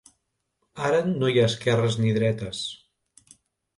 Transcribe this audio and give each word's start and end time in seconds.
Ara 0.87 1.01
no 1.09 1.29
hi 1.33 1.37
ha 1.41 1.45
esquerres 1.51 1.99
ni 2.03 2.17
dretes. 2.19 2.63